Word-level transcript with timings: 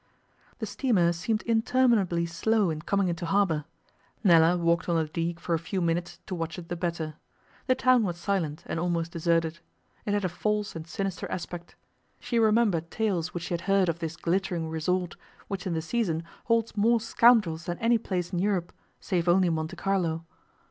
The 0.57 0.65
steamer 0.65 1.13
seemed 1.13 1.43
interminably 1.43 2.25
slow 2.25 2.71
in 2.71 2.81
coming 2.81 3.07
into 3.07 3.27
harbour. 3.27 3.65
Nella 4.23 4.57
walked 4.57 4.89
on 4.89 4.95
the 4.95 5.07
Digue 5.07 5.39
for 5.39 5.53
a 5.53 5.59
few 5.59 5.79
minutes 5.79 6.17
to 6.25 6.33
watch 6.33 6.57
it 6.57 6.69
the 6.69 6.75
better. 6.75 7.17
The 7.67 7.75
town 7.75 8.01
was 8.01 8.17
silent 8.17 8.63
and 8.65 8.79
almost 8.79 9.11
deserted. 9.11 9.59
It 10.07 10.15
had 10.15 10.25
a 10.25 10.27
false 10.27 10.75
and 10.75 10.87
sinister 10.87 11.29
aspect. 11.29 11.75
She 12.19 12.39
remembered 12.39 12.89
tales 12.89 13.35
which 13.35 13.43
she 13.43 13.53
had 13.53 13.61
heard 13.69 13.89
of 13.89 13.99
this 13.99 14.17
glittering 14.17 14.69
resort, 14.69 15.17
which 15.47 15.67
in 15.67 15.73
the 15.75 15.83
season 15.83 16.23
holds 16.45 16.75
more 16.75 16.99
scoundrels 16.99 17.65
than 17.65 17.77
any 17.77 17.99
place 17.99 18.33
in 18.33 18.39
Europe, 18.39 18.73
save 18.99 19.29
only 19.29 19.51
Monte 19.51 19.75
Carlo. 19.75 20.25